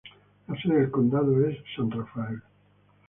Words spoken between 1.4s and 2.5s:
es San Rafael.